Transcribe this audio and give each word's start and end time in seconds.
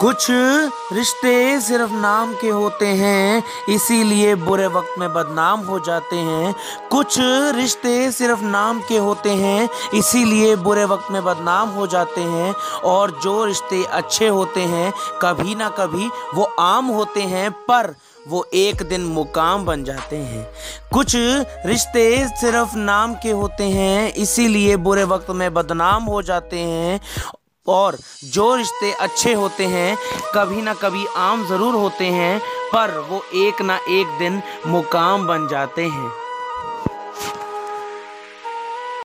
कुछ 0.00 0.26
रिश्ते 0.92 1.60
सिर्फ़ 1.60 1.92
नाम 1.92 2.34
के 2.34 2.48
होते 2.48 2.86
हैं, 2.86 3.42
इसीलिए 3.68 4.34
बुरे 4.34 4.66
वक्त 4.66 4.98
में 4.98 5.14
बदनाम 5.14 5.60
हो 5.60 5.80
जाते 5.80 6.16
हैं। 6.16 6.54
कुछ 6.90 7.16
रिश्ते 7.54 8.12
सिर्फ़ 8.12 8.40
नाम 8.40 8.80
के 8.80 8.96
होते 8.96 9.30
हैं, 9.30 9.68
इसीलिए 9.94 10.56
बुरे 10.56 10.84
वक्त 10.84 11.10
में 11.10 11.24
बदनाम 11.24 11.68
हो 11.68 11.86
जाते 11.86 12.20
हैं। 12.20 12.54
और 12.84 13.20
जो 13.22 13.44
रिश्ते 13.44 13.84
अच्छे 13.84 14.28
होते 14.28 14.60
हैं, 14.60 14.92
कभी 15.22 15.54
ना 15.54 15.68
कभी 15.68 16.10
वो 16.34 16.44
आम 16.44 16.86
होते 16.86 17.22
हैं, 17.22 17.50
पर 17.50 17.94
वो 18.28 18.46
एक 18.54 18.82
दिन 18.82 19.00
मुकाम 19.00 19.64
बन 19.64 19.84
जाते 19.84 20.16
हैं। 20.16 20.52
कुछ 20.92 21.12
रिश्ते 21.66 22.28
सिर्फ़ 22.28 22.76
नाम 22.76 23.14
के 23.14 23.30
होते 23.30 23.64
हैं, 23.64 24.14
इसीलिए 24.14 24.76
बुरे 24.76 25.04
वक्त 25.04 25.30
में 25.30 25.54
बदनाम 25.54 26.04
हो 26.04 26.22
जाते 26.22 26.58
हैं। 26.58 27.00
और 27.68 27.98
जो 28.24 28.54
रिश्ते 28.54 28.92
अच्छे 28.92 29.32
होते 29.32 29.64
हैं, 29.66 29.96
कभी 30.34 30.62
ना 30.62 30.74
कभी 30.74 31.06
आम 31.16 31.46
ज़रूर 31.46 31.74
होते 31.74 32.06
हैं, 32.06 32.38
पर 32.72 32.98
वो 33.10 33.22
एक 33.34 33.62
ना 33.62 33.76
एक 33.90 34.18
दिन 34.18 34.42
मुकाम 34.66 35.26
बन 35.26 35.48
जाते 35.48 35.84
हैं। 35.84 36.25